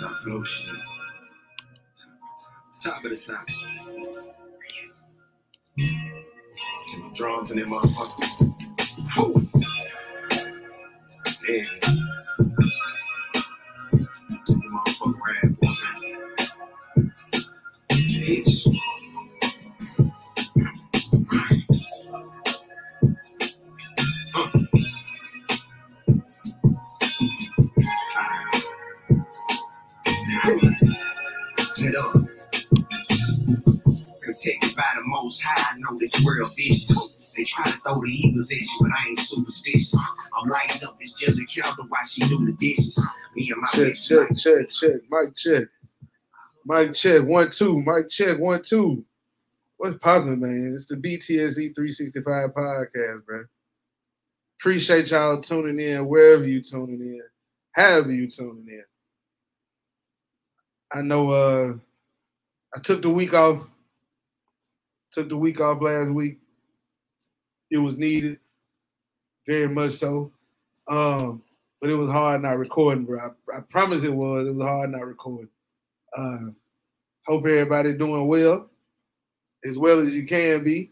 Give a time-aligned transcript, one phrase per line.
[0.00, 0.74] Top flow shit.
[2.82, 3.46] Top of the top.
[5.76, 8.24] Get my drums in that motherfucker.
[9.14, 9.48] Whew.
[11.48, 11.64] Yeah.
[36.04, 37.16] This world vicious.
[37.36, 39.96] They try to throw the eagles at you, but I ain't superstitious.
[40.36, 43.00] I'm lighting up this judge calendar while she do the dishes.
[43.34, 45.00] Me and my Check, check, check, check.
[45.10, 45.64] Mic check.
[46.66, 47.24] Mic check.
[47.24, 47.80] One, two.
[47.80, 48.38] Mic check.
[48.38, 49.04] One, two.
[49.78, 50.74] What's poppin', man?
[50.76, 53.44] It's the BTSE 365 podcast, bro.
[54.60, 57.22] Appreciate y'all tuning in wherever you tuning in,
[57.72, 58.84] however you tuning in.
[60.92, 61.74] I know uh
[62.74, 63.68] I took the week off.
[65.14, 66.38] Took the week off last week.
[67.70, 68.40] It was needed,
[69.46, 70.32] very much so.
[70.88, 71.40] Um,
[71.80, 73.20] but it was hard not recording, bro.
[73.20, 74.48] I, I promise it was.
[74.48, 75.50] It was hard not recording.
[76.16, 76.50] Uh,
[77.26, 78.68] hope everybody doing well,
[79.64, 80.90] as well as you can be.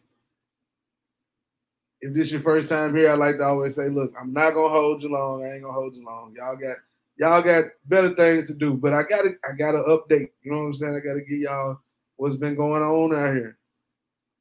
[2.00, 4.69] If this your first time here, I like to always say, look, I'm not gonna
[4.69, 5.45] hold you long.
[5.45, 6.33] I ain't gonna hold you long.
[6.37, 6.77] Y'all got
[7.17, 8.75] y'all got better things to do.
[8.75, 10.31] But I gotta I gotta update.
[10.43, 10.95] You know what I'm saying?
[10.95, 11.81] I gotta get y'all
[12.17, 13.59] what's been going on out here.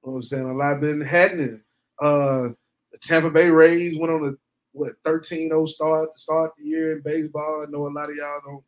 [0.04, 0.50] Know what I'm saying?
[0.50, 1.62] A lot been happening.
[2.02, 2.50] Uh
[2.92, 4.32] the Tampa Bay Rays went on a
[4.74, 7.66] what 13-0 start to start the year in baseball.
[7.66, 8.64] I know a lot of y'all don't.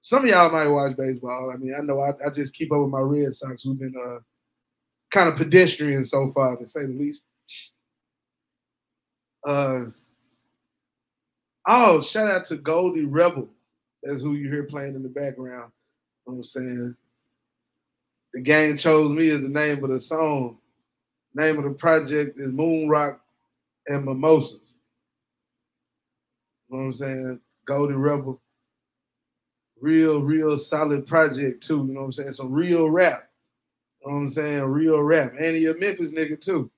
[0.00, 1.52] Some of y'all might watch baseball.
[1.52, 3.94] I mean, I know I, I just keep up with my Red Sox, who've been
[3.94, 4.18] uh,
[5.10, 7.22] kind of pedestrian so far, to say the least.
[9.46, 9.86] Uh,
[11.66, 13.48] oh, shout out to Goldie Rebel.
[14.02, 15.70] That's who you hear playing in the background.
[16.26, 16.96] You know what I'm saying?
[18.32, 20.58] The game chose me as the name of the song.
[21.34, 23.20] Name of the project is Moon Rock
[23.86, 24.60] and Mimosas.
[26.68, 27.40] You know what I'm saying?
[27.64, 28.40] Goldie Rebel.
[29.80, 31.86] Real, real solid project too.
[31.88, 32.32] You know what I'm saying?
[32.34, 33.28] Some real rap.
[34.00, 34.62] You know what I'm saying?
[34.64, 35.32] Real rap.
[35.38, 36.70] And he a Memphis nigga too.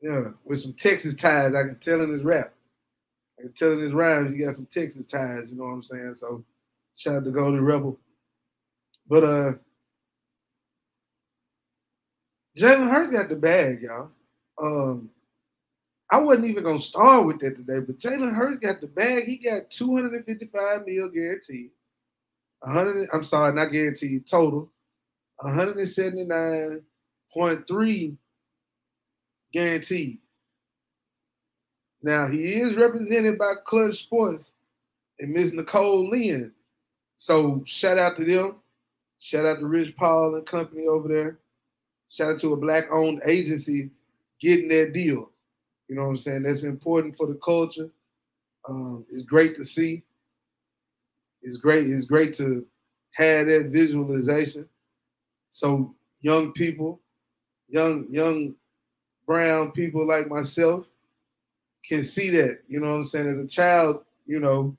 [0.00, 1.54] Yeah, with some Texas ties.
[1.54, 2.54] I can tell in his rap.
[3.38, 5.82] I can tell in his rhymes he got some Texas ties, you know what I'm
[5.82, 6.14] saying?
[6.16, 6.44] So
[6.96, 7.98] shout out to Goldie Rebel.
[9.08, 9.52] But uh
[12.58, 14.10] Jalen Hurts got the bag, y'all.
[14.60, 15.10] Um
[16.10, 19.24] I wasn't even gonna start with that today, but Jalen Hurts got the bag.
[19.24, 21.70] He got 255 mil guaranteed.
[22.60, 24.72] 100, I'm sorry, not guaranteed, total.
[25.42, 28.16] 179.3
[29.52, 30.18] guaranteed.
[32.02, 34.50] Now he is represented by Clutch Sports
[35.20, 36.52] and Miss Nicole Lynn.
[37.16, 38.56] So shout out to them.
[39.18, 41.38] Shout out to Rich Paul and company over there.
[42.08, 43.90] Shout out to a black owned agency
[44.40, 45.30] getting that deal.
[45.88, 46.42] You know what I'm saying?
[46.44, 47.90] That's important for the culture.
[48.68, 50.02] Um, it's great to see.
[51.42, 51.88] It's great.
[51.88, 52.66] It's great to
[53.12, 54.68] have that visualization.
[55.50, 57.00] So young people,
[57.68, 58.54] young young
[59.26, 60.86] brown people like myself
[61.84, 62.60] can see that.
[62.68, 63.28] You know what I'm saying?
[63.28, 64.76] As a child, you know,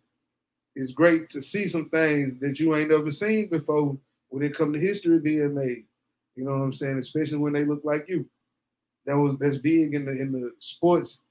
[0.76, 3.98] it's great to see some things that you ain't ever seen before
[4.30, 5.86] when it come to history being made.
[6.36, 6.98] You know what I'm saying?
[6.98, 8.26] Especially when they look like you.
[9.06, 11.24] That was that's big in the in the sports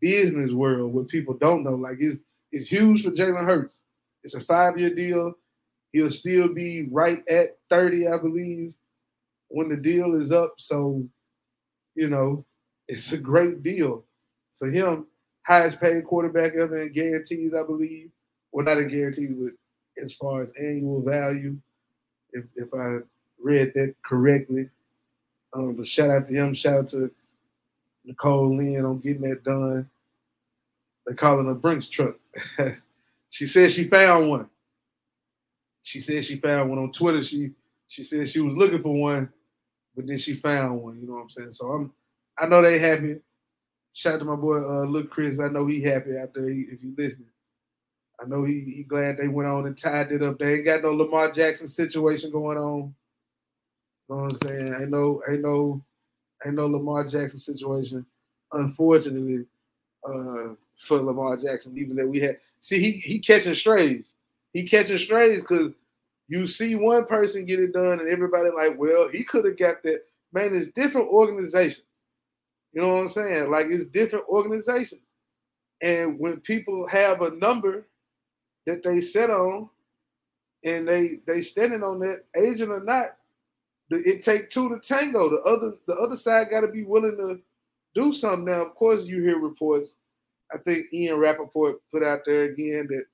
[0.00, 1.74] business world what people don't know.
[1.74, 2.20] Like it's
[2.52, 3.82] it's huge for Jalen Hurts.
[4.22, 5.34] It's a five-year deal.
[5.92, 8.74] He'll still be right at 30, I believe,
[9.48, 10.54] when the deal is up.
[10.58, 11.06] So,
[11.94, 12.44] you know,
[12.88, 14.04] it's a great deal
[14.58, 15.06] for him.
[15.46, 18.10] Highest paid quarterback ever in guarantees, I believe.
[18.50, 19.52] Well, not in guarantees, but
[20.02, 21.56] as far as annual value,
[22.36, 22.98] if if I
[23.42, 24.68] read that correctly.
[25.52, 26.54] Um, but shout out to him.
[26.54, 27.10] Shout out to
[28.04, 29.88] Nicole Lynn on getting that done.
[31.06, 32.16] They call it a Brinks truck.
[33.30, 34.48] she said she found one.
[35.82, 37.22] She said she found one on Twitter.
[37.22, 37.52] She
[37.88, 39.30] she said she was looking for one,
[39.94, 41.00] but then she found one.
[41.00, 41.52] You know what I'm saying?
[41.52, 41.92] So I'm
[42.38, 43.16] I know they happy.
[43.92, 45.40] Shout out to my boy uh Luke Chris.
[45.40, 47.28] I know he happy out there he, if you listening.
[48.20, 50.38] I know he he glad they went on and tied it up.
[50.38, 52.94] They ain't got no Lamar Jackson situation going on.
[54.08, 54.74] You know what I'm saying?
[54.80, 55.82] Ain't no ain't no
[56.44, 58.06] ain't no Lamar Jackson situation.
[58.52, 59.44] Unfortunately,
[60.08, 64.12] uh for Lamar Jackson, even that we had see he he catching strays.
[64.52, 65.72] He catching strays because
[66.28, 69.82] you see one person get it done and everybody like, well, he could have got
[69.82, 70.02] that.
[70.32, 71.84] Man, it's different organizations.
[72.72, 73.50] You know what I'm saying?
[73.50, 75.02] Like it's different organizations.
[75.82, 77.86] And when people have a number
[78.66, 79.68] that they sit on
[80.64, 83.16] and they they standing on that, agent or not,
[83.90, 85.30] it take two to tango.
[85.30, 87.40] The other the other side got to be willing to
[87.94, 88.44] do something.
[88.44, 89.96] Now, of course, you hear reports.
[90.52, 93.04] I think Ian Rapoport put out there again that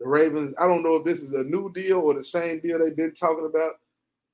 [0.00, 0.54] the Ravens.
[0.58, 3.14] I don't know if this is a new deal or the same deal they've been
[3.14, 3.72] talking about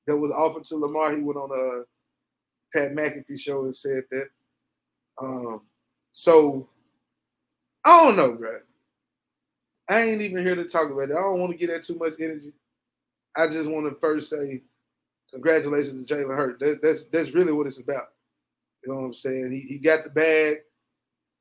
[0.07, 1.15] that was offered to Lamar.
[1.15, 4.27] He went on a Pat McAfee show and said that.
[5.21, 5.61] Um,
[6.11, 6.67] so
[7.83, 8.59] I don't know, bro.
[9.87, 11.11] I ain't even here to talk about it.
[11.11, 12.53] I don't want to get that too much energy.
[13.35, 14.63] I just want to first say
[15.31, 16.59] congratulations to Jalen Hurts.
[16.59, 18.07] That, that's that's really what it's about.
[18.83, 19.51] You know what I'm saying?
[19.51, 20.57] He, he got the bag.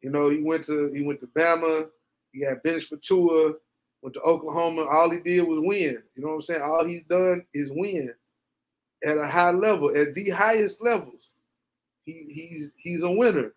[0.02, 1.88] You know, he went to he went to Bama.
[2.32, 3.54] He got benched for Tua.
[4.02, 4.82] Went to Oklahoma.
[4.82, 6.02] All he did was win.
[6.14, 6.62] You know what I'm saying?
[6.62, 8.12] All he's done is win
[9.04, 11.32] at a high level, at the highest levels.
[12.04, 13.54] He, he's he's a winner.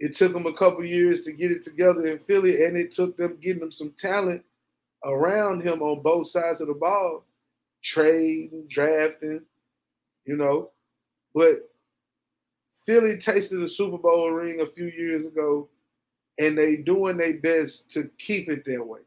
[0.00, 3.16] It took them a couple years to get it together in Philly, and it took
[3.16, 4.44] them getting him some talent
[5.04, 7.24] around him on both sides of the ball,
[7.82, 9.42] trading, drafting,
[10.24, 10.70] you know.
[11.34, 11.68] But
[12.86, 15.68] Philly tasted a Super Bowl ring a few years ago,
[16.38, 19.00] and they doing their best to keep it that way.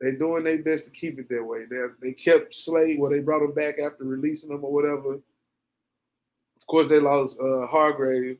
[0.00, 1.64] They're doing their best to keep it that way.
[1.70, 5.14] They they kept Slay, well, they brought him back after releasing him or whatever.
[5.14, 8.38] Of course, they lost uh, Hargrave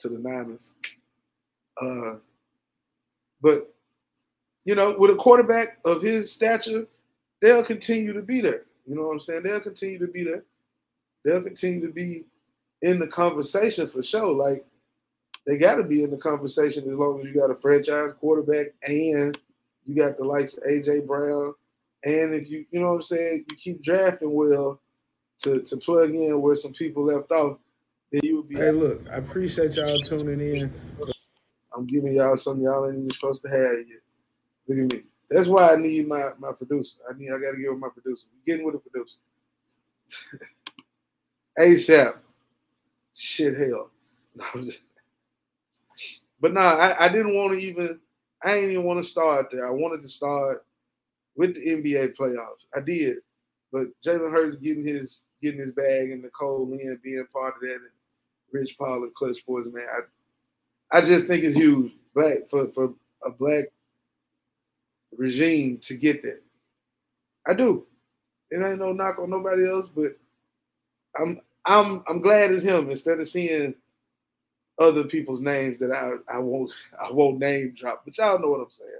[0.00, 0.72] to the Niners.
[1.80, 2.16] Uh,
[3.40, 3.72] but
[4.64, 6.86] you know, with a quarterback of his stature,
[7.40, 8.62] they'll continue to be there.
[8.86, 9.42] You know what I'm saying?
[9.44, 10.44] They'll continue to be there.
[11.24, 12.24] They'll continue to be
[12.82, 14.32] in the conversation for sure.
[14.32, 14.64] Like
[15.46, 18.68] they got to be in the conversation as long as you got a franchise quarterback
[18.86, 19.38] and
[19.86, 21.54] you got the likes of AJ Brown,
[22.04, 24.80] and if you you know what I'm saying, you keep drafting well
[25.42, 27.58] to to plug in where some people left off,
[28.10, 28.56] then you would be.
[28.56, 30.72] Hey, look, I appreciate y'all tuning in.
[31.74, 34.00] I'm giving y'all something y'all ain't even supposed to have yet.
[34.66, 35.04] Look at me.
[35.30, 36.96] That's why I need my my producer.
[37.08, 38.26] I need I got to give him my producer.
[38.44, 39.18] getting with the producer.
[41.58, 42.16] ASAP.
[43.14, 43.90] Shit, hell.
[44.36, 44.80] No, just,
[46.40, 47.98] but nah, I, I didn't want to even
[48.42, 49.66] I didn't even want to start there.
[49.66, 50.64] I wanted to start
[51.36, 52.64] with the NBA playoffs.
[52.74, 53.18] I did,
[53.72, 57.74] but Jalen Hurts getting his getting his bag and Nicole Lynn being part of that,
[57.74, 57.90] and
[58.52, 59.86] Rich Paul and Clutch Sports, man.
[59.92, 62.94] I I just think it's huge black for for
[63.24, 63.66] a black
[65.16, 66.42] regime to get that.
[67.46, 67.86] I do.
[68.50, 70.16] It ain't no knock on nobody else, but
[71.18, 73.74] I'm I'm I'm glad it's him instead of seeing
[74.78, 78.60] other people's names that I, I won't I won't name drop, but y'all know what
[78.60, 78.90] I'm saying.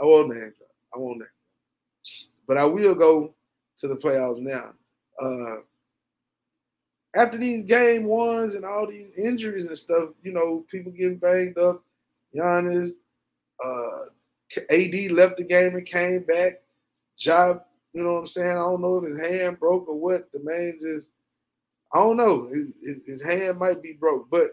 [0.00, 0.70] I won't name drop.
[0.94, 1.30] I won't name drop.
[2.46, 3.34] But I will go
[3.78, 4.72] to the playoffs now.
[5.20, 5.56] Uh,
[7.16, 11.58] after these game ones and all these injuries and stuff, you know, people getting banged
[11.58, 11.82] up.
[12.34, 12.90] Giannis,
[13.64, 14.06] uh,
[14.70, 16.62] AD left the game and came back.
[17.16, 18.50] Job, you know what I'm saying?
[18.50, 20.30] I don't know if his hand broke or what.
[20.32, 21.08] The man just,
[21.94, 22.48] I don't know.
[22.52, 24.50] His, his, his hand might be broke, but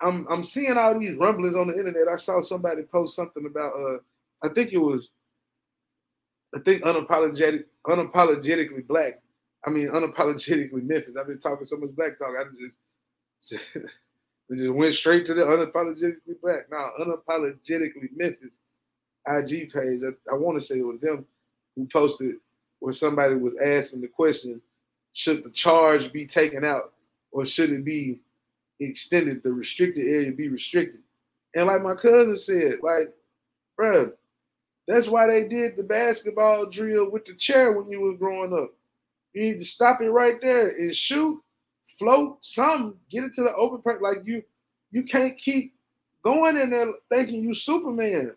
[0.00, 2.08] I'm I'm seeing all these rumblings on the internet.
[2.08, 3.98] I saw somebody post something about uh
[4.42, 5.10] I think it was
[6.54, 9.20] I think unapologetic unapologetically black.
[9.64, 11.16] I mean unapologetically Memphis.
[11.16, 12.34] I've been talking so much black talk.
[12.38, 13.62] I just
[14.48, 16.70] we just went straight to the unapologetically black.
[16.70, 18.58] Now unapologetically Memphis
[19.26, 20.00] IG page.
[20.02, 21.26] I, I want to say it was them
[21.76, 22.36] who posted
[22.80, 24.60] where somebody was asking the question,
[25.12, 26.92] should the charge be taken out
[27.32, 28.20] or should it be
[28.80, 31.00] extended, the restricted area be restricted.
[31.54, 33.12] And like my cousin said, like,
[33.76, 34.12] bro,
[34.86, 38.72] that's why they did the basketball drill with the chair when you was growing up.
[39.38, 41.40] You need to stop it right there and shoot,
[41.96, 44.02] float, something, get it to the open part.
[44.02, 44.42] Like you,
[44.90, 45.74] you can't keep
[46.24, 48.34] going in there thinking you Superman.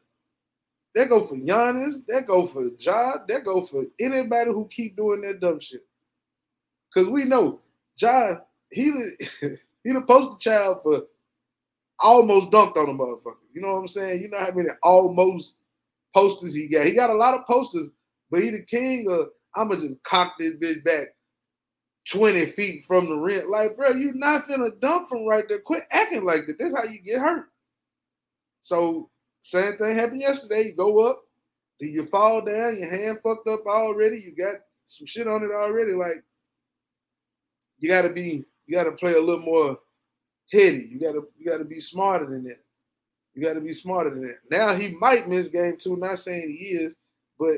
[0.94, 5.22] That go for Giannis, that go for Ja, that go for anybody who keep doing
[5.22, 5.84] that dumb shit.
[6.94, 7.62] Cause we know
[7.96, 8.36] Ja,
[8.70, 8.92] he
[9.84, 11.06] He the poster child for
[11.98, 13.38] almost dunked on a motherfucker.
[13.52, 14.22] You know what I'm saying?
[14.22, 15.56] You know how many almost
[16.14, 16.86] posters he got.
[16.86, 17.90] He got a lot of posters,
[18.30, 21.10] but he the king of I'ma just cock this bitch back
[22.12, 23.50] 20 feet from the rim.
[23.50, 25.60] Like, bro, you not finna dunk from right there.
[25.60, 26.58] Quit acting like that.
[26.60, 27.48] That's how you get hurt.
[28.62, 29.10] So
[29.42, 30.68] same thing happened yesterday.
[30.68, 31.22] You go up,
[31.80, 34.22] then you fall down, your hand fucked up already.
[34.22, 35.94] You got some shit on it already.
[35.94, 36.24] Like,
[37.80, 39.78] you gotta be you got to play a little more
[40.50, 40.88] heady.
[40.90, 42.60] You got to you got to be smarter than that.
[43.34, 44.38] You got to be smarter than that.
[44.50, 45.98] Now he might miss game two.
[45.98, 46.96] Not saying he is,
[47.38, 47.58] but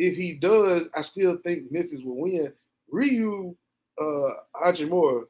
[0.00, 2.52] if he does, I still think Memphis will win.
[2.90, 3.52] Rui
[4.00, 5.24] uh, Hachimura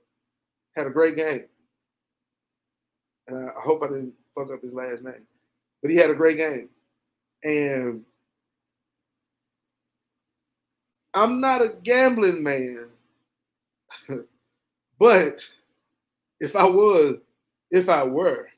[0.77, 1.47] had a great game.
[3.27, 5.27] and I, I hope I didn't fuck up his last name,
[5.83, 6.69] but he had a great game.
[7.43, 8.05] And
[11.15, 12.87] I'm not a gambling man,
[15.01, 15.45] but
[16.39, 17.17] if I was,
[17.73, 18.49] if I were,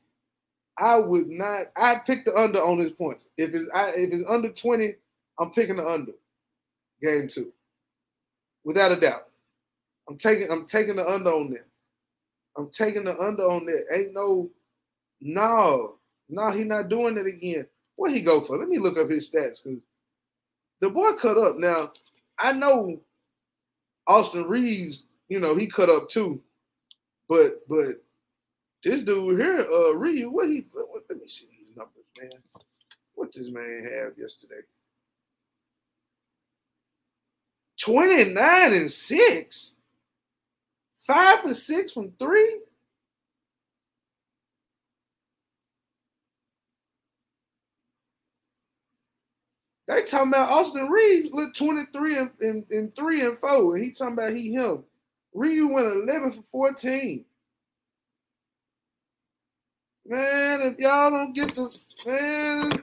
[0.77, 1.71] I would not.
[1.75, 3.29] I'd pick the under on his points.
[3.37, 4.95] If it's I, if it's under 20,
[5.39, 6.13] I'm picking the under.
[7.01, 7.51] Game two,
[8.63, 9.27] without a doubt.
[10.07, 11.65] I'm taking I'm taking the under on that.
[12.57, 13.85] I'm taking the under on that.
[13.91, 14.49] Ain't no,
[15.21, 15.95] no,
[16.29, 16.51] no.
[16.51, 17.65] He not doing it again.
[17.95, 18.57] What he go for?
[18.57, 19.79] Let me look up his stats because
[20.79, 21.57] the boy cut up.
[21.57, 21.91] Now
[22.39, 22.99] I know
[24.07, 26.41] Austin Reaves, You know he cut up too,
[27.27, 28.01] but but
[28.83, 30.65] this dude here, uh, Rui, what he?
[30.73, 32.31] What, let me see these numbers, man.
[33.15, 34.61] What this man have yesterday?
[37.83, 39.73] 29 and 6.
[41.05, 42.59] Five for six from three.
[49.85, 53.75] They talking about Austin Reaves lit 23 and, and, and 3 and 4.
[53.75, 54.85] And he talking about he him.
[55.33, 57.25] Rui went 11 for 14.
[60.05, 61.69] Man, if y'all don't get the
[62.05, 62.81] man,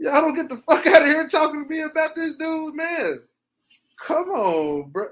[0.00, 3.20] y'all don't get the fuck out of here talking to me about this dude, man.
[4.00, 5.08] Come on, bro.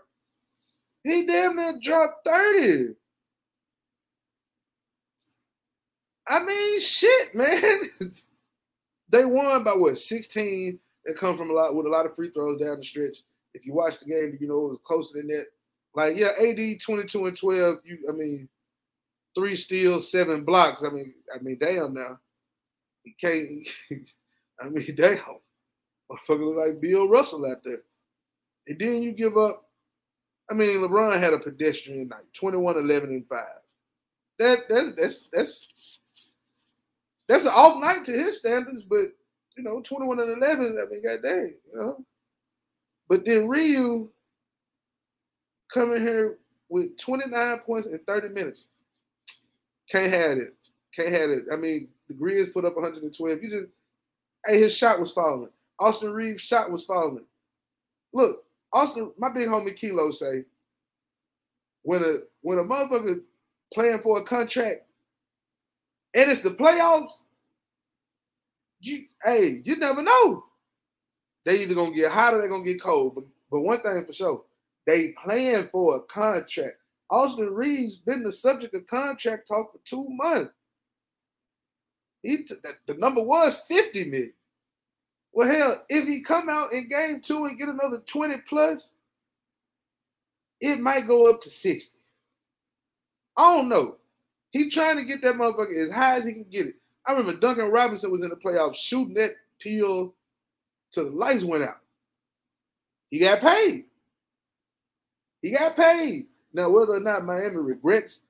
[1.04, 2.94] He damn near dropped 30.
[6.28, 7.90] I mean, shit, man.
[9.08, 10.78] they won by what 16.
[11.04, 13.18] They come from a lot with a lot of free throws down the stretch.
[13.54, 15.46] If you watch the game, you know it was closer than that.
[15.94, 17.76] Like, yeah, AD 22 and 12.
[17.84, 18.48] You, I mean,
[19.34, 20.82] three steals, seven blocks.
[20.84, 22.18] I mean, I mean, damn now.
[23.02, 23.66] He can't.
[24.60, 25.18] I mean, damn.
[26.10, 27.82] Motherfucker look like Bill Russell out there.
[28.66, 29.64] And then you give up.
[30.50, 33.44] I mean, LeBron had a pedestrian night, 21, 11, and 5.
[34.38, 35.98] That that's that's that's
[37.28, 39.06] that's an off night to his standards, but
[39.56, 42.04] you know, 21 and 11, I mean, goddamn, you know.
[43.08, 44.06] But then Rui
[45.72, 46.38] coming here
[46.68, 48.66] with 29 points in 30 minutes.
[49.90, 50.54] Can't have it.
[50.94, 51.44] Can't have it.
[51.52, 53.42] I mean, the Grizz put up 112.
[53.42, 53.66] You just,
[54.46, 55.50] hey, his shot was falling.
[55.78, 57.24] Austin Reaves' shot was falling.
[58.12, 60.44] Look, Austin, my big homie Kilo say,
[61.82, 63.20] when a when a motherfucker
[63.72, 64.82] playing for a contract
[66.14, 67.10] and it's the playoffs,
[68.80, 70.44] you hey, you never know.
[71.44, 73.14] They either gonna get hot or they're gonna get cold.
[73.14, 74.44] But but one thing for sure,
[74.86, 76.76] they playing for a contract.
[77.10, 80.52] Austin Reaves been the subject of contract talk for two months.
[82.22, 82.54] He t-
[82.86, 84.32] the number was 50 million.
[85.32, 88.90] Well, hell, if he come out in game two and get another 20 plus,
[90.60, 91.90] it might go up to 60.
[93.36, 93.96] I don't know.
[94.50, 96.74] He trying to get that motherfucker as high as he can get it.
[97.06, 100.14] I remember Duncan Robinson was in the playoffs shooting that peel
[100.92, 101.78] till the lights went out.
[103.10, 103.86] He got paid.
[105.40, 106.26] He got paid.
[106.52, 108.20] Now, whether or not Miami regrets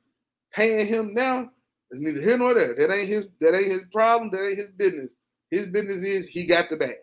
[0.52, 1.50] paying him now
[1.90, 2.74] is neither here nor there.
[2.74, 3.26] That ain't his.
[3.40, 4.30] That ain't his problem.
[4.30, 5.12] That ain't his business.
[5.52, 6.96] His business is he got the bag.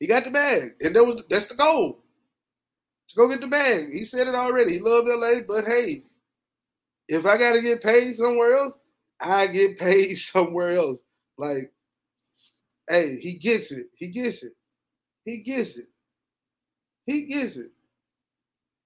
[0.00, 2.02] He got the bag, and that was that's the goal.
[3.10, 3.88] To go get the bag.
[3.92, 4.74] He said it already.
[4.74, 6.04] He loved LA, but hey,
[7.08, 8.78] if I got to get paid somewhere else,
[9.20, 11.02] I get paid somewhere else.
[11.38, 11.72] Like,
[12.88, 13.88] hey, he gets it.
[13.94, 14.52] He gets it.
[15.26, 15.88] He gets it.
[17.06, 17.72] He gets it.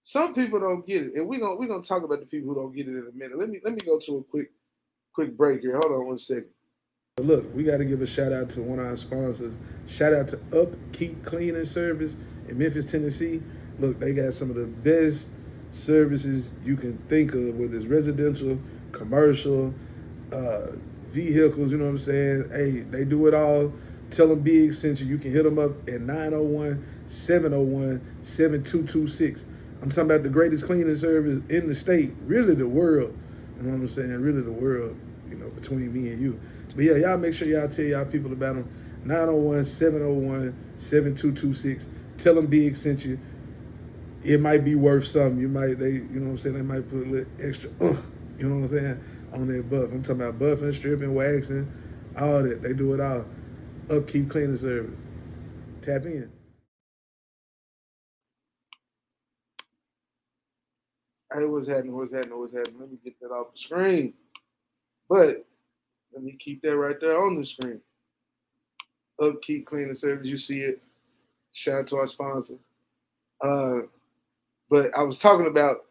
[0.03, 2.61] Some people don't get it, and we're gonna we're gonna talk about the people who
[2.61, 3.39] don't get it in a minute.
[3.39, 4.51] Let me let me go to a quick
[5.15, 5.79] quick break here.
[5.79, 6.51] Hold on one second.
[7.21, 9.55] Look, we got to give a shout out to one of our sponsors.
[9.87, 12.17] Shout out to Upkeep Cleaning Service
[12.49, 13.41] in Memphis, Tennessee.
[13.79, 15.29] Look, they got some of the best
[15.71, 18.59] services you can think of, whether it's residential,
[18.91, 19.73] commercial,
[20.33, 20.73] uh,
[21.07, 21.71] vehicles.
[21.71, 22.51] You know what I'm saying?
[22.53, 23.73] Hey, they do it all.
[24.11, 25.07] Tell them Big sent you.
[25.07, 29.47] You can hit them up at 901 701 7226.
[29.81, 33.17] I'm talking about the greatest cleaning service in the state, really the world.
[33.57, 34.21] You know what I'm saying?
[34.21, 34.99] Really the world,
[35.39, 36.41] you know, between me and you.
[36.77, 38.71] But yeah, y'all make sure y'all tell y'all people about them.
[39.07, 41.89] 901-701-7226.
[42.19, 43.19] Tell them Big sent you.
[44.25, 45.39] It might be worth something.
[45.41, 46.57] You might, they, you know what I'm saying?
[46.57, 47.97] They might put a little extra, uh,
[48.39, 49.01] you know what I'm saying,
[49.35, 49.91] on their buff.
[49.93, 51.71] I'm talking about buffing, stripping, waxing,
[52.19, 52.63] all that.
[52.63, 53.25] They do it all.
[53.91, 55.01] Upkeep cleaning service.
[55.83, 56.33] Tap in.
[61.35, 61.97] Hey, what's happening?
[61.97, 62.41] What's happening?
[62.41, 62.81] What's happening?
[62.81, 64.15] Let me get that off the screen.
[65.15, 65.47] But
[66.13, 67.81] let me keep that right there on the screen.
[69.23, 70.27] Upkeep cleaning service.
[70.27, 70.83] You see it.
[71.53, 72.55] Shout out to our sponsor.
[73.41, 73.83] Uh,
[74.69, 75.85] but I was talking about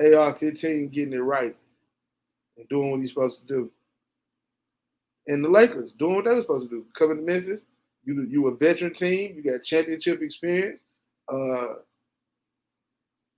[0.00, 1.54] AR-15 getting it right
[2.56, 3.70] and doing what he's supposed to do.
[5.28, 6.84] And the Lakers doing what they were supposed to do.
[6.98, 7.60] Coming to Memphis,
[8.04, 10.82] you you a veteran team, you got championship experience.
[11.32, 11.74] Uh,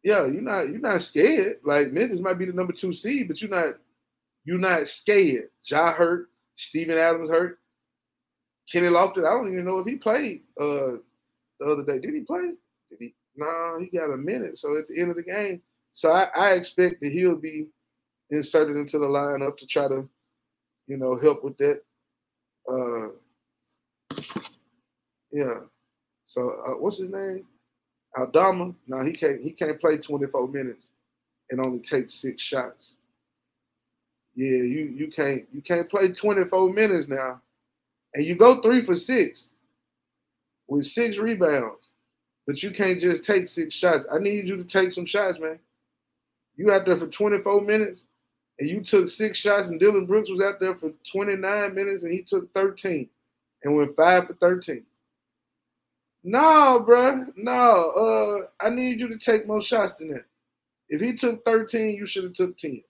[0.06, 1.56] yeah, you're not you're not scared.
[1.64, 3.74] Like Memphis might be the number two seed, but you're not
[4.44, 5.48] you're not scared.
[5.64, 7.58] Ja hurt, Steven Adams hurt,
[8.70, 9.26] Kenny Lofton.
[9.26, 11.02] I don't even know if he played uh,
[11.58, 11.98] the other day.
[11.98, 12.52] Did he play?
[12.88, 13.14] Did he?
[13.34, 14.58] No, nah, he got a minute.
[14.58, 15.60] So at the end of the game,
[15.90, 17.66] so I, I expect that he'll be
[18.30, 20.08] inserted into the lineup to try to,
[20.86, 21.82] you know, help with that.
[22.70, 23.08] Uh,
[25.32, 25.62] yeah.
[26.26, 27.44] So uh, what's his name?
[28.16, 28.74] Aldama.
[28.86, 29.42] now he can't.
[29.42, 30.88] He can't play 24 minutes
[31.50, 32.92] and only take six shots.
[34.34, 37.40] Yeah, you you can't you can't play 24 minutes now,
[38.14, 39.48] and you go three for six
[40.68, 41.88] with six rebounds,
[42.46, 44.04] but you can't just take six shots.
[44.12, 45.58] I need you to take some shots, man.
[46.56, 48.04] You out there for 24 minutes
[48.58, 52.12] and you took six shots, and Dillon Brooks was out there for 29 minutes and
[52.12, 53.08] he took 13
[53.62, 54.82] and went five for 13.
[56.26, 57.26] No, bro.
[57.36, 57.90] No.
[57.90, 60.24] Uh, I need you to take more shots than that.
[60.88, 62.82] If he took 13, you should have took 10.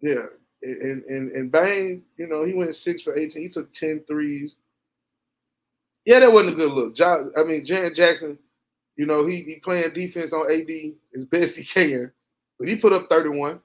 [0.00, 0.26] Yeah.
[0.62, 3.42] And and and Bane, you know, he went six for 18.
[3.42, 4.56] He took 10 threes.
[6.04, 7.00] Yeah, that wasn't a good look.
[7.36, 8.38] I mean, Jaren Jackson
[8.98, 10.68] you know, he he playing defense on AD
[11.16, 12.10] as best he can,
[12.58, 13.60] but he put up 31.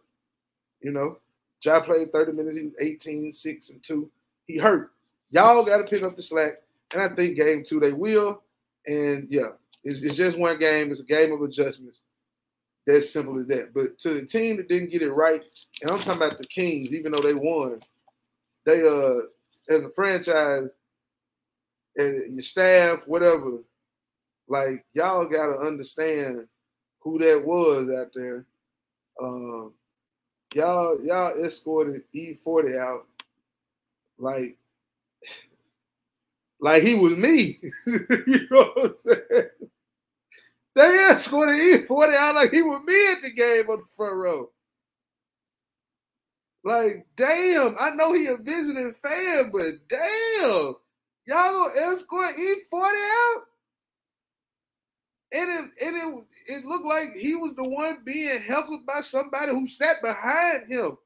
[0.80, 1.18] You know,
[1.64, 2.56] Ja played 30 minutes.
[2.58, 4.12] He was 18, 6, and 2.
[4.46, 4.92] He hurt.
[5.32, 6.62] Y'all got to pick up the slack.
[6.94, 8.42] And I think game two they will.
[8.86, 9.50] And yeah,
[9.84, 10.92] it's, it's just one game.
[10.92, 12.04] It's a game of adjustments.
[12.86, 13.74] That's simple as that.
[13.74, 15.42] But to the team that didn't get it right,
[15.82, 17.80] and I'm talking about the Kings, even though they won,
[18.66, 20.70] they uh as a franchise,
[21.98, 23.60] as your staff, whatever,
[24.48, 26.48] like y'all gotta understand
[27.00, 28.46] who that was out there.
[29.22, 29.74] Um,
[30.54, 33.06] y'all y'all escorted E40 out
[34.18, 34.58] like
[36.64, 37.60] like he was me.
[37.86, 38.96] you know what I'm
[39.30, 39.50] saying?
[40.76, 44.50] They escorted E40 out like he was me at the game on the front row.
[46.64, 50.76] Like, damn, I know he a visiting fan, but damn,
[51.28, 53.44] y'all gonna escort E40 out?
[55.34, 59.52] and it and it it looked like he was the one being helped by somebody
[59.52, 60.98] who sat behind him.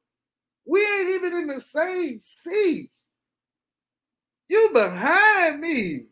[0.65, 2.89] We ain't even in the same seat.
[4.49, 6.05] You behind me.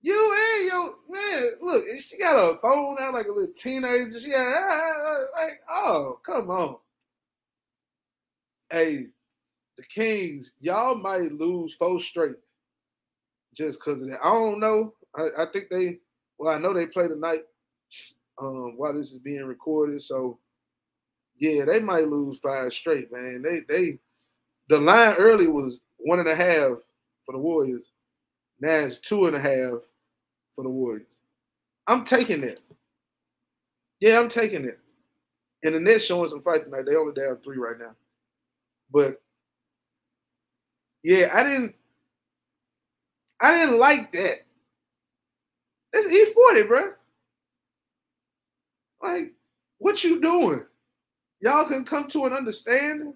[0.00, 4.20] You and your man, look, she got a phone out like a little teenager.
[4.20, 6.76] She got ah, ah, ah, like, oh, come on.
[8.70, 9.06] Hey,
[9.78, 12.36] the Kings, y'all might lose four straight
[13.56, 14.20] just because of that.
[14.22, 14.92] I don't know.
[15.16, 15.98] I, I think they
[16.38, 17.42] well, I know they play tonight
[18.40, 20.02] um, while this is being recorded.
[20.02, 20.38] So
[21.38, 23.42] yeah, they might lose five straight, man.
[23.42, 23.98] They they
[24.68, 26.78] the line early was one and a half
[27.24, 27.88] for the Warriors.
[28.60, 29.80] Now it's two and a half
[30.54, 31.06] for the Warriors.
[31.86, 32.60] I'm taking it.
[34.00, 34.78] Yeah, I'm taking it.
[35.62, 36.84] And the Nets showing some fight tonight.
[36.86, 37.94] They only down three right now.
[38.92, 39.20] But
[41.02, 41.74] yeah, I didn't
[43.40, 44.44] I didn't like that.
[45.92, 46.92] It's E40, bro.
[49.02, 49.32] Like,
[49.78, 50.64] what you doing?
[51.40, 53.14] Y'all can come to an understanding.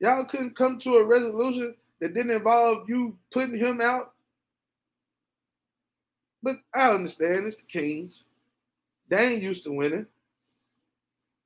[0.00, 4.12] Y'all couldn't come to a resolution that didn't involve you putting him out.
[6.42, 8.24] But I understand it's the Kings.
[9.08, 10.06] They ain't used to winning.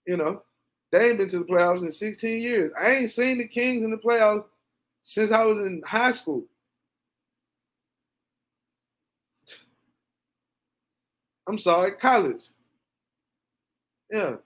[0.06, 0.42] You know,
[0.90, 2.72] they ain't been to the playoffs in 16 years.
[2.78, 4.44] I ain't seen the Kings in the playoffs
[5.00, 6.44] since I was in high school.
[11.48, 12.42] I'm sorry, college.
[14.10, 14.36] Yeah.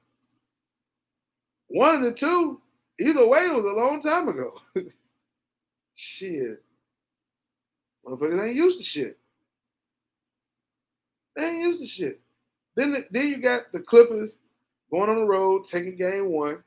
[1.69, 2.61] One of the two,
[3.01, 4.55] either way, it was a long time ago.
[5.95, 6.63] shit.
[8.05, 9.19] Motherfuckers ain't used to shit.
[11.35, 12.21] They ain't used to shit.
[12.77, 14.37] Then, then you got the Clippers
[14.91, 16.63] going on the road, taking game one.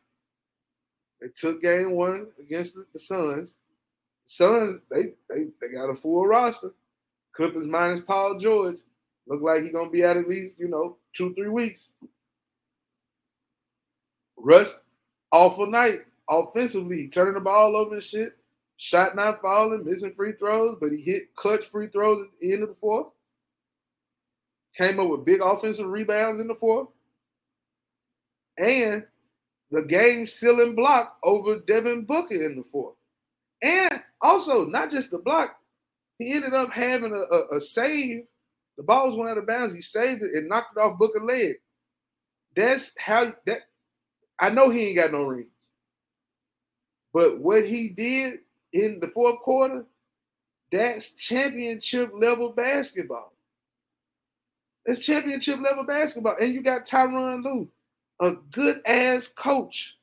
[1.21, 3.55] They took game one against the, the Suns.
[4.25, 6.71] Suns, they, they they got a full roster.
[7.35, 8.77] Clippers minus Paul George.
[9.27, 11.91] Look like he's gonna be out at least, you know, two, three weeks.
[14.37, 14.79] Russ,
[15.31, 18.33] awful night offensively, turning the ball over and shit.
[18.77, 22.63] Shot not falling, missing free throws, but he hit clutch free throws at the end
[22.63, 23.07] of the fourth.
[24.77, 26.87] Came up with big offensive rebounds in the fourth.
[28.57, 29.05] And
[29.71, 32.95] the game sealing block over Devin Booker in the fourth.
[33.61, 35.55] And also, not just the block,
[36.17, 38.23] he ended up having a, a, a save
[38.77, 39.75] The ball was going out of bounds.
[39.75, 41.55] He saved it and knocked it off Booker leg.
[42.55, 43.59] That's how that
[44.39, 45.49] I know he ain't got no rings.
[47.13, 48.39] But what he did
[48.73, 49.85] in the fourth quarter,
[50.71, 53.33] that's championship level basketball.
[54.85, 56.35] That's championship level basketball.
[56.39, 57.67] And you got Tyronn Lue,
[58.19, 59.95] a good ass coach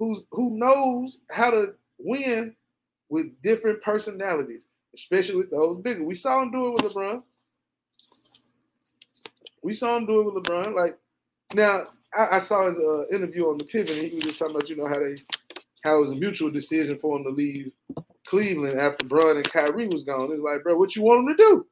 [0.00, 2.56] who's who knows how to win
[3.08, 4.62] with different personalities,
[4.94, 6.02] especially with those bigger.
[6.02, 7.22] We saw him do it with LeBron.
[9.62, 10.74] We saw him do it with LeBron.
[10.74, 10.98] Like
[11.54, 14.56] now, I, I saw his uh, interview on the Pivot, and he was just talking
[14.56, 15.16] about you know how they
[15.82, 17.72] how it was a mutual decision for him to leave
[18.26, 20.30] Cleveland after Bron and Kyrie was gone.
[20.32, 21.66] It's like, bro, what you want him to do?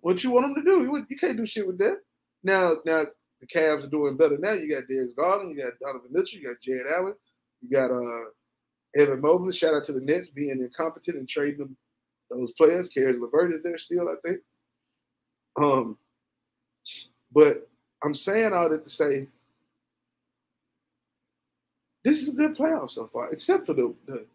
[0.00, 0.82] What you want him to do?
[0.82, 1.98] You, you can't do shit with that.
[2.42, 3.04] Now, now
[3.40, 4.52] the Cavs are doing better now.
[4.52, 7.14] You got Darius Garland, you got Donovan Mitchell, you got Jarrett Allen,
[7.62, 8.30] you got uh
[8.96, 9.52] Evan Mobley.
[9.52, 11.76] Shout out to the Nets being incompetent and trading them
[12.30, 12.88] those players.
[12.88, 14.40] Caris LeVert is there still, I think.
[15.60, 15.98] Um,
[17.32, 17.68] but
[18.02, 19.28] I'm saying all that to say
[22.04, 24.26] this is a good playoff so far, except for the, the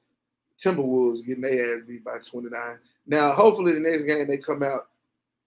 [0.61, 2.77] Timberwolves getting their ass beat by 29.
[3.07, 4.87] Now, hopefully, the next game they come out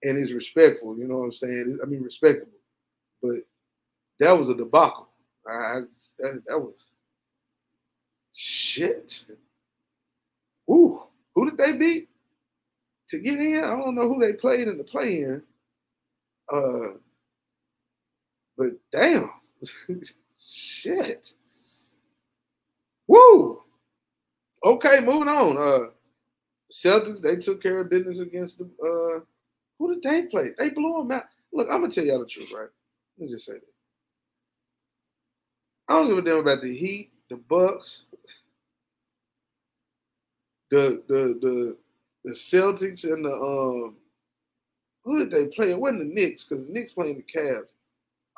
[0.01, 0.97] and is respectful.
[0.97, 1.79] You know what I'm saying?
[1.83, 2.51] I mean, respectable.
[3.21, 3.37] But
[4.19, 5.09] that was a debacle.
[5.47, 5.81] I,
[6.19, 6.85] that, that was
[8.33, 9.25] shit.
[10.69, 11.01] Ooh,
[11.35, 12.09] who did they beat
[13.09, 13.63] to get in?
[13.63, 15.41] I don't know who they played in the play-in.
[16.51, 16.97] Uh,
[18.57, 19.29] but damn,
[20.39, 21.33] shit.
[23.13, 23.61] Woo!
[24.65, 25.55] Okay, moving on.
[25.55, 25.89] Uh
[26.71, 29.23] Celtics, they took care of business against the uh
[29.77, 30.49] who did they play?
[30.57, 31.25] They blew them out.
[31.51, 32.69] Look, I'm gonna tell y'all the truth, right?
[33.19, 33.61] Let me just say this.
[35.87, 38.05] I don't give a damn about the Heat, the Bucks,
[40.71, 41.77] the the the
[42.23, 43.97] the Celtics and the um
[45.03, 45.69] who did they play?
[45.69, 47.67] It wasn't the Knicks, because the Knicks playing the Cavs.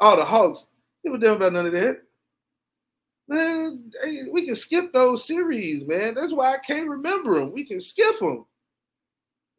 [0.01, 0.67] Oh, the Hawks.
[1.01, 2.01] Give a damn about none of that.
[3.27, 3.91] Man,
[4.31, 6.13] we can skip those series, man.
[6.13, 7.51] That's why I can't remember them.
[7.51, 8.45] We can skip them.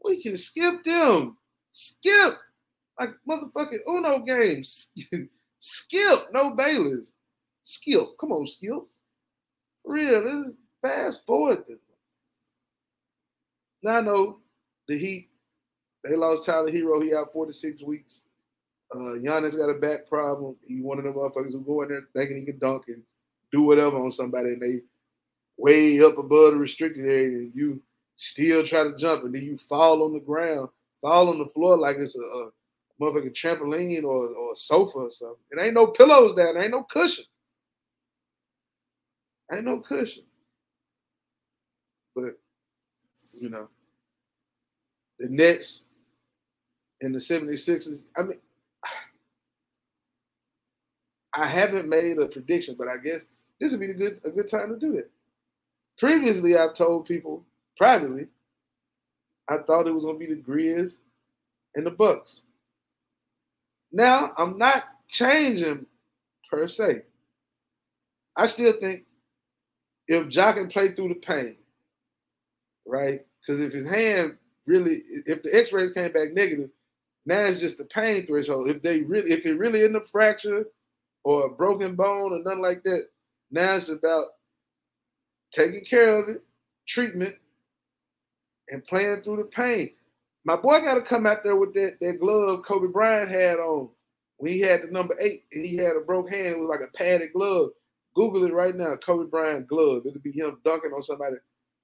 [0.05, 1.37] We can skip them.
[1.73, 2.35] Skip
[2.99, 4.89] like motherfucking Uno games.
[5.61, 7.13] skip, no Bayless.
[7.63, 8.17] Skip.
[8.21, 8.83] Come on, skip.
[9.85, 10.21] Real.
[10.21, 11.79] Let's fast forward this.
[13.83, 14.39] Now I know
[14.89, 15.29] the Heat.
[16.05, 17.01] They lost Tyler Herro.
[17.03, 18.23] He out four to six weeks.
[18.95, 20.55] Uh, Giannis got a back problem.
[20.67, 23.03] He one of them motherfuckers who go in there thinking he can dunk and
[23.53, 24.81] do whatever on somebody and they
[25.57, 27.81] way up above the restricted area and you
[28.17, 30.69] still try to jump and then you fall on the ground,
[31.01, 32.51] fall on the floor like it's a, a
[33.01, 35.37] motherfucking trampoline or, or a sofa or something.
[35.51, 37.25] It ain't no pillows down, there ain't no cushion.
[39.53, 40.25] Ain't no cushion.
[42.15, 42.39] But,
[43.39, 43.69] you know,
[45.19, 45.85] the Nets
[47.01, 48.39] and the 76ers, I mean,
[51.35, 53.21] I haven't made a prediction, but I guess
[53.61, 55.11] this would be a good a good time to do that.
[55.99, 57.45] Previously, I've told people
[57.77, 58.27] privately,
[59.49, 60.93] I thought it was going to be the Grizz
[61.75, 62.43] and the Bucks.
[63.93, 65.87] Now I'm not changing
[66.51, 67.03] per se.
[68.37, 69.05] I still think
[70.09, 71.57] if Ja can play through the pain,
[72.87, 73.25] right?
[73.41, 76.71] Because if his hand really, if the X-rays came back negative,
[77.25, 78.69] now it's just the pain threshold.
[78.69, 80.67] If they really, if it really isn't a fracture
[81.25, 83.09] or a broken bone or nothing like that,
[83.51, 84.27] now it's about
[85.53, 86.43] taking care of it,
[86.87, 87.35] treatment,
[88.69, 89.91] and playing through the pain.
[90.45, 93.89] My boy got to come out there with that, that glove Kobe Bryant had on
[94.39, 96.47] when he had the number eight and he had a broke hand.
[96.47, 97.71] It was like a padded glove.
[98.15, 100.03] Google it right now, Kobe Bryant glove.
[100.07, 101.37] It'll be him dunking on somebody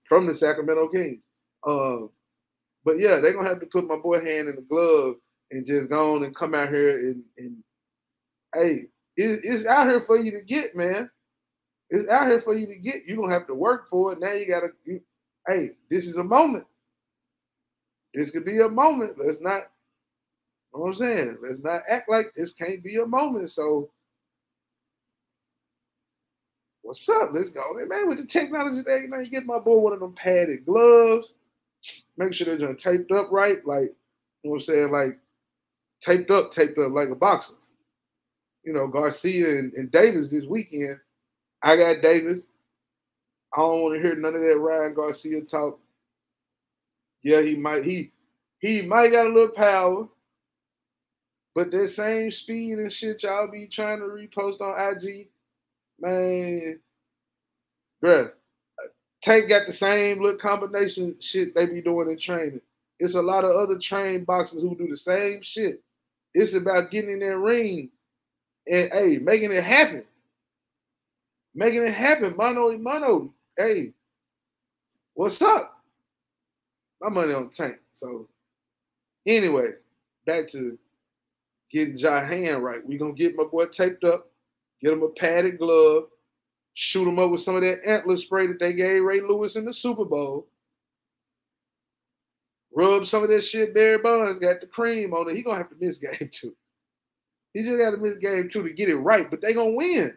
[0.08, 1.24] from the Sacramento Kings.
[1.66, 2.10] Um,
[2.84, 5.16] but yeah, they're gonna have to put my boy hand in the glove
[5.50, 7.56] and just go on and come out here and, and
[8.54, 11.10] hey, it, it's out here for you to get, man.
[11.92, 13.04] It's out here for you to get.
[13.06, 14.18] You're gonna have to work for it.
[14.18, 15.02] Now you gotta you,
[15.46, 16.64] hey, this is a moment.
[18.14, 19.18] This could be a moment.
[19.18, 19.64] Let's not
[20.72, 21.38] you know what I'm saying?
[21.42, 23.50] Let's not act like this can't be a moment.
[23.50, 23.90] So
[26.80, 27.28] what's up?
[27.34, 27.74] Let's go.
[27.74, 31.34] Man, with the technology thing, man, you get my boy one of them padded gloves.
[32.16, 33.92] Make sure they're taped up right, like
[34.42, 35.18] you know what I'm saying, like
[36.00, 37.52] taped up, taped up like a boxer.
[38.64, 40.98] You know, Garcia and, and Davis this weekend
[41.62, 42.40] I got Davis.
[43.54, 45.78] I don't want to hear none of that Ryan Garcia talk.
[47.22, 48.10] Yeah, he might he
[48.58, 50.08] he might got a little power,
[51.54, 55.28] but that same speed and shit y'all be trying to repost on IG,
[56.00, 56.80] man,
[58.02, 58.32] bruh.
[59.22, 62.60] Tank got the same little combination shit they be doing in training.
[62.98, 65.80] It's a lot of other trained boxers who do the same shit.
[66.34, 67.90] It's about getting in that ring
[68.66, 70.04] and hey, making it happen.
[71.54, 72.34] Making it happen.
[72.36, 73.34] Mano mano.
[73.56, 73.92] Hey,
[75.14, 75.82] what's up?
[77.00, 77.76] My money on tank.
[77.94, 78.28] So
[79.26, 79.70] anyway,
[80.26, 80.78] back to
[81.70, 82.86] getting Ja hand right.
[82.86, 84.30] we gonna get my boy taped up,
[84.80, 86.04] get him a padded glove,
[86.74, 89.64] shoot him up with some of that antler spray that they gave Ray Lewis in
[89.64, 90.46] the Super Bowl.
[92.74, 95.36] Rub some of that shit Barry Bonds got the cream on it.
[95.36, 96.54] He gonna have to miss game two.
[97.52, 100.16] He just got to miss game two to get it right, but they gonna win.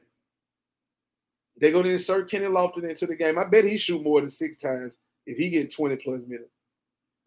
[1.59, 3.37] They gonna insert Kenny Lofton into the game.
[3.39, 4.93] I bet he shoot more than six times
[5.25, 6.49] if he get 20 plus minutes.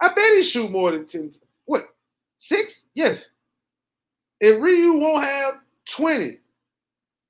[0.00, 1.32] I bet he shoot more than 10.
[1.64, 1.88] What?
[2.36, 2.82] Six?
[2.94, 3.24] Yes.
[4.40, 5.54] If Rui won't have
[5.90, 6.38] 20,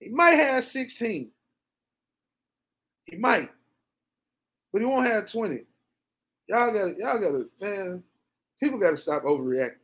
[0.01, 1.31] he might have 16.
[3.05, 3.49] He might.
[4.73, 5.63] But he won't have 20.
[6.49, 8.03] Y'all got y'all gotta, man,
[8.61, 9.77] people gotta stop overreacting.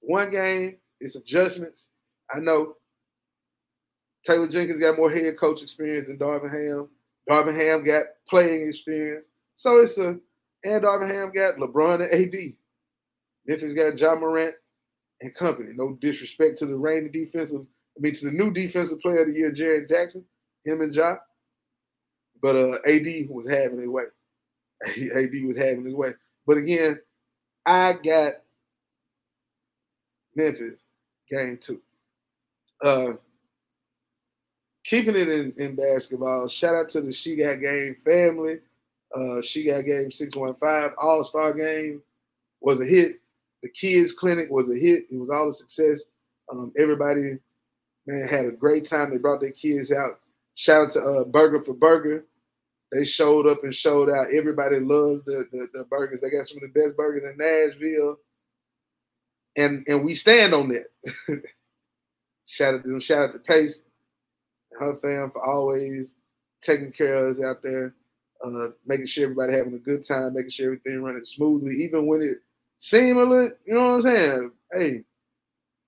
[0.00, 1.88] One game, it's adjustments.
[2.30, 2.76] I know
[4.26, 6.88] Taylor Jenkins got more head coach experience than Darvin Ham.
[7.30, 9.24] Darvin Ham got playing experience.
[9.56, 10.18] So it's a
[10.64, 12.54] and Darvin Ham got LeBron and AD.
[13.46, 14.54] Memphis got Ja Morant
[15.20, 15.72] and company.
[15.74, 17.64] No disrespect to the reigning defensive,
[17.96, 20.24] I mean to the new defensive player of the year, Jaren Jackson,
[20.64, 21.16] him and Ja.
[22.42, 24.04] But uh, AD was having his way.
[24.86, 26.10] AD was having his way.
[26.46, 26.98] But again,
[27.64, 28.34] I got
[30.34, 30.80] Memphis
[31.30, 31.80] game two.
[32.82, 33.12] Uh,
[34.86, 38.60] keeping it in, in basketball, shout out to the She Got Game family.
[39.14, 42.02] Uh, she Got Game 615 All Star Game
[42.60, 43.20] was a hit.
[43.62, 45.04] The kids clinic was a hit.
[45.10, 46.02] It was all a success.
[46.50, 47.38] Um, everybody,
[48.06, 49.10] man, had a great time.
[49.10, 50.20] They brought their kids out.
[50.54, 52.24] Shout out to uh, Burger for Burger.
[52.92, 54.28] They showed up and showed out.
[54.32, 56.20] Everybody loved the, the, the burgers.
[56.20, 58.18] They got some of the best burgers in Nashville.
[59.56, 60.86] And and we stand on that.
[62.46, 63.00] shout out to them.
[63.00, 63.80] Shout out to Pace
[64.78, 66.14] her fam for always
[66.62, 67.94] taking care of us out there,
[68.44, 72.22] uh, making sure everybody having a good time, making sure everything running smoothly, even when
[72.22, 72.38] it
[72.78, 74.50] seemed a little, you know what I'm saying?
[74.72, 75.04] Hey,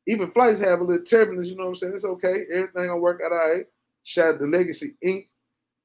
[0.07, 1.93] even flights have a little turbulence, you know what I'm saying?
[1.95, 2.45] It's okay.
[2.51, 3.65] Everything gonna work out all right.
[4.05, 5.25] Shout out to Legacy Inc.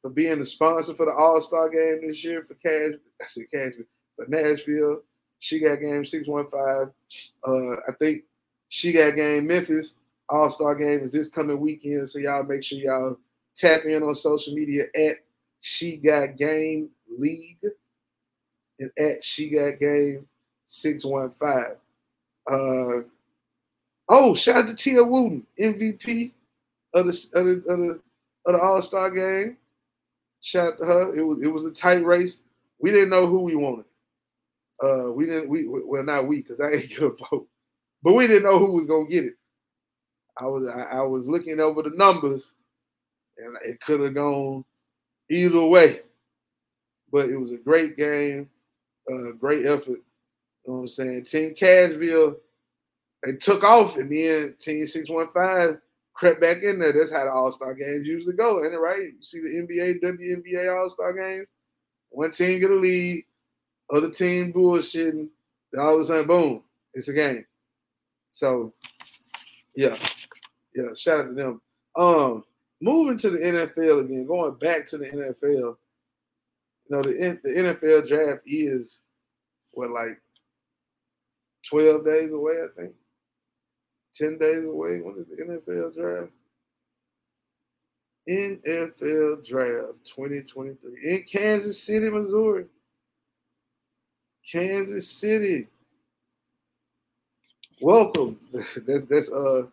[0.02, 3.00] for being the sponsor for the All Star game this year for Cash.
[3.22, 3.74] I said Cash
[4.16, 5.02] for Nashville.
[5.40, 6.94] She got game 615.
[7.46, 8.24] Uh, I think
[8.70, 9.94] she got game Memphis.
[10.34, 12.10] All Star game is this coming weekend.
[12.10, 13.18] So y'all make sure y'all
[13.56, 15.18] tap in on social media at
[15.62, 17.60] She Got Game League
[18.80, 20.26] and at She Got Game
[20.66, 21.76] 615.
[22.50, 23.04] Uh,
[24.10, 26.32] oh, shout out to Tia Wooten, MVP
[26.96, 28.00] of the, of the, of the,
[28.48, 29.56] the All Star game.
[30.42, 31.16] Shout out to her.
[31.16, 32.40] It was it was a tight race.
[32.80, 33.86] We didn't know who we wanted.
[34.84, 35.48] Uh, we didn't.
[35.48, 37.48] We well, not we, because I ain't get a vote,
[38.02, 39.36] but we didn't know who was gonna get it.
[40.40, 42.52] I was I, I was looking over the numbers,
[43.38, 44.66] and it could have gone
[45.30, 46.02] either way.
[47.12, 48.50] But it was a great game,
[49.12, 50.02] uh, great effort.
[50.66, 51.26] You know what I'm saying?
[51.26, 52.38] Team Cashville,
[53.24, 55.80] they took off, and then Team 615
[56.14, 56.94] crept back in there.
[56.94, 59.02] That's how the All Star games usually go, ain't it right?
[59.02, 61.48] You see the NBA, WNBA All Star games.
[62.10, 63.24] One team get a lead,
[63.94, 65.28] other team bullshitting.
[65.78, 67.46] All of a sudden, boom, it's a game.
[68.32, 68.74] So,
[69.76, 69.98] yeah,
[70.76, 70.94] yeah.
[70.96, 71.62] Shout out to them.
[71.96, 72.44] Um,
[72.82, 75.42] moving to the NFL again, going back to the NFL.
[75.44, 75.78] You
[76.90, 79.00] know, the the NFL draft is
[79.72, 80.20] what like
[81.70, 82.94] twelve days away, I think.
[84.16, 85.00] 10 days away.
[85.00, 86.32] When is the NFL draft?
[88.30, 92.66] NFL draft 2023 in Kansas City, Missouri.
[94.50, 95.68] Kansas City.
[97.82, 98.40] Welcome.
[98.54, 99.64] That's that's uh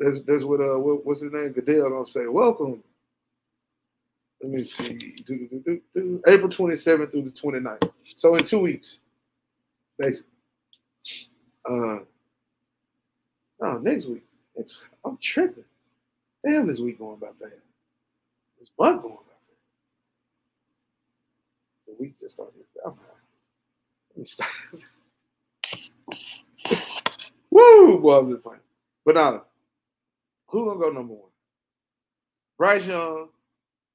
[0.00, 1.52] that's that's what uh what, what's his name?
[1.52, 2.26] Goodell gonna say.
[2.26, 2.82] Welcome.
[4.42, 4.94] Let me see.
[5.26, 7.90] Do, do, do, April 27th through the 29th.
[8.16, 8.98] So in two weeks,
[9.98, 10.28] basically.
[11.68, 11.98] Uh
[13.60, 14.24] no, next week.
[15.04, 15.64] I'm tripping.
[16.44, 17.52] Damn, this week going by fast.
[18.60, 19.58] This month going by fast.
[21.88, 22.54] The week just started.
[22.84, 22.92] I'm
[24.10, 24.48] Let me stop.
[27.50, 27.98] Woo!
[28.00, 28.60] Boy, I'm just playing.
[29.06, 29.44] But now,
[30.54, 31.30] who gonna go number one?
[32.56, 33.28] Bryce Young,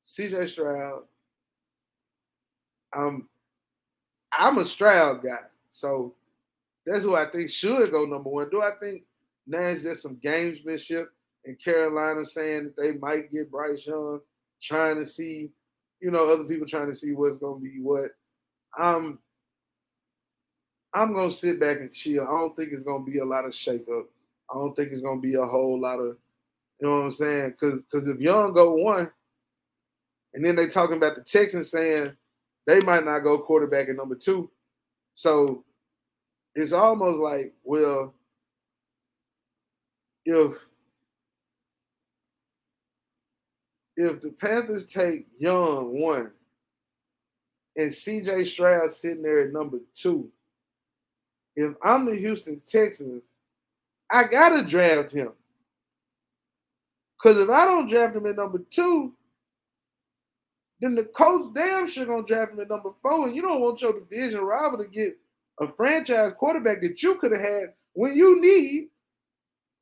[0.06, 1.04] CJ Stroud.
[2.96, 3.30] Um,
[4.38, 6.14] I'm a Stroud guy, so
[6.86, 8.50] that's who I think should go number one.
[8.50, 9.04] Do I think
[9.48, 11.06] now it's just some gamesmanship
[11.46, 14.20] in Carolina saying that they might get Bryce Young,
[14.62, 15.50] trying to see,
[16.02, 18.12] you know, other people trying to see what's to be what.
[18.78, 19.20] Um,
[20.94, 22.24] I'm gonna sit back and chill.
[22.24, 24.06] I don't think it's gonna be a lot of shakeup.
[24.52, 26.18] I don't think it's gonna be a whole lot of,
[26.80, 27.52] you know what I'm saying?
[27.52, 29.12] Because because if Young go one,
[30.34, 32.14] and then they talking about the Texans saying
[32.66, 34.50] they might not go quarterback at number two,
[35.16, 35.66] so
[36.56, 38.14] it's almost like well,
[40.26, 40.54] if
[43.98, 46.32] if the Panthers take Young one
[47.76, 50.32] and CJ Stroud sitting there at number two,
[51.58, 53.24] if I'm the Houston Texans,
[54.10, 55.34] I gotta draft him.
[57.22, 59.14] Cause if I don't draft him at number two,
[60.80, 63.28] then the Colts damn sure gonna draft him at number four.
[63.28, 65.14] And you don't want your division rival to get
[65.60, 68.88] a franchise quarterback that you could have had when you need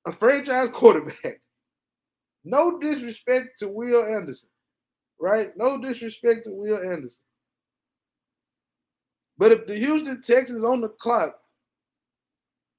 [0.05, 1.41] a franchise quarterback.
[2.43, 4.49] No disrespect to Will Anderson,
[5.19, 5.55] right?
[5.55, 7.19] No disrespect to Will Anderson.
[9.37, 11.37] But if the Houston Texans on the clock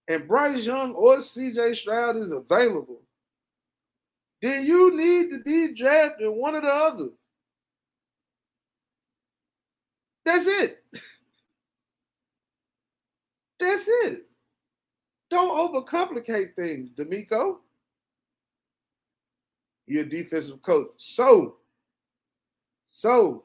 [0.09, 3.03] and Bryce Young or CJ Stroud is available,
[4.41, 7.09] then you need to be drafted one or the other.
[10.25, 10.85] That's it.
[13.59, 14.27] That's it.
[15.31, 17.57] Don't overcomplicate things, DeMeco.
[19.87, 20.91] You're a defensive coach.
[20.99, 21.57] So,
[22.87, 23.45] so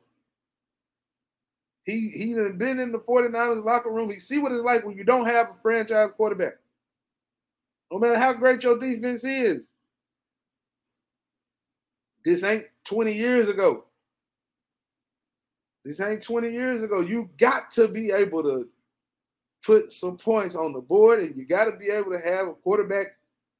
[1.85, 4.11] he he done been in the 49ers locker room.
[4.11, 6.53] He see what it's like when you don't have a franchise quarterback.
[7.91, 9.61] No matter how great your defense is.
[12.25, 13.85] This ain't 20 years ago.
[15.83, 17.01] This ain't 20 years ago.
[17.01, 18.67] You got to be able to
[19.65, 22.53] put some points on the board, and you got to be able to have a
[22.53, 23.07] quarterback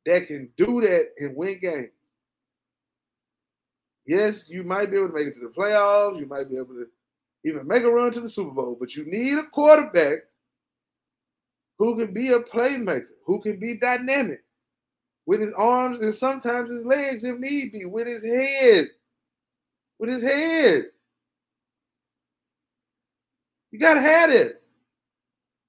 [0.06, 1.90] that can do that and win games.
[4.06, 6.20] Yes, you might be able to make it to the playoffs.
[6.20, 6.88] You might be able to
[7.46, 10.20] even make a run to the Super Bowl, but you need a quarterback
[11.78, 14.44] who can be a playmaker, who can be dynamic
[15.26, 18.90] with his arms and sometimes his legs if need be, with his head.
[20.00, 20.86] With his head.
[23.72, 24.62] You gotta have it.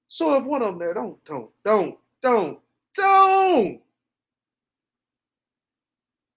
[0.07, 2.59] So if one of them there, don't, don't, don't, don't,
[2.95, 3.81] don't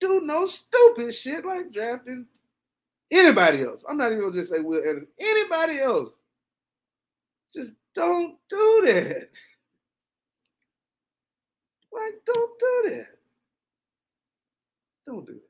[0.00, 2.26] do no stupid shit like drafting
[3.11, 3.85] Anybody else.
[3.88, 5.09] I'm not even gonna just say Will Anderson.
[5.18, 6.11] Anybody else.
[7.54, 9.28] Just don't do that.
[11.98, 13.06] Like, don't do that.
[15.06, 15.40] Don't do that.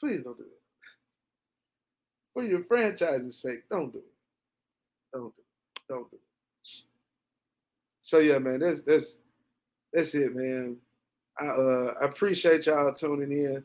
[0.00, 0.50] Please don't do that.
[2.34, 4.04] For your franchise's sake, don't do it.
[5.12, 5.80] Don't do it.
[5.88, 6.22] Don't do it.
[8.02, 9.16] So yeah, man, that's that's
[9.92, 10.76] that's it, man.
[11.38, 13.62] I uh I appreciate y'all tuning in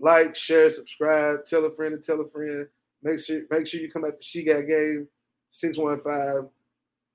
[0.00, 2.66] like, share, subscribe, tell a friend to tell a friend.
[3.02, 5.08] Make sure make sure you come at the She Got Game
[5.50, 6.48] 615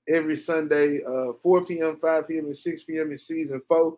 [0.07, 3.11] every Sunday, uh, 4 p.m., 5 p.m., and 6 p.m.
[3.11, 3.97] in season four.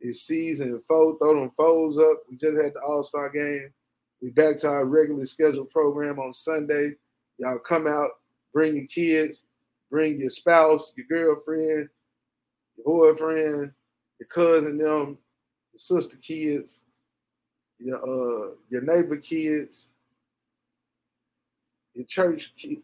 [0.00, 1.18] It's season four.
[1.18, 2.22] Throw them foes up.
[2.30, 3.72] We just had the All-Star game.
[4.20, 6.92] We back to our regularly scheduled program on Sunday.
[7.38, 8.10] Y'all come out,
[8.52, 9.44] bring your kids,
[9.90, 11.88] bring your spouse, your girlfriend,
[12.76, 13.72] your boyfriend,
[14.18, 15.18] your cousin, them,
[15.72, 16.82] your sister kids,
[17.78, 19.88] your uh your neighbor kids,
[21.94, 22.78] your church kid,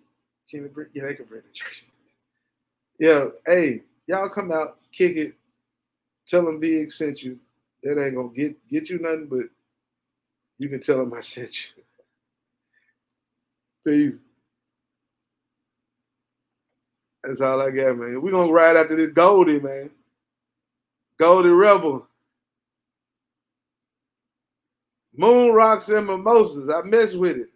[0.50, 1.84] can bring yeah, they can bring the church.
[3.00, 5.32] Yeah, hey, y'all come out, kick it,
[6.28, 7.38] tell them Bigg sent you.
[7.82, 9.46] That ain't gonna get get you nothing, but
[10.58, 11.82] you can tell them I sent you.
[14.12, 14.18] Peace.
[17.24, 18.20] That's all I got, man.
[18.20, 19.88] We're gonna ride after this Goldie, man.
[21.18, 22.06] Goldie Rebel.
[25.16, 26.68] Moon rocks and mimosas.
[26.68, 27.48] I mess with it.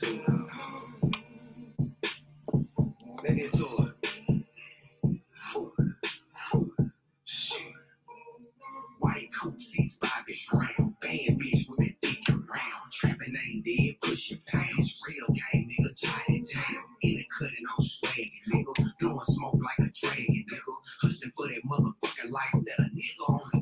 [0.00, 0.24] too
[3.52, 4.10] to it.
[8.98, 10.94] White coupe seats, Bobby Brown.
[11.00, 12.92] Bad bitch with that dick around.
[12.92, 15.00] Trapping ain't dead, pushin' pounds.
[15.08, 16.76] Real game, nigga, to Jam.
[17.02, 18.92] In the cutting on swag, nigga.
[19.00, 20.74] Blowing smoke like a dragon, nigga.
[21.02, 23.59] Hustling for that motherfuckin' life that a nigga only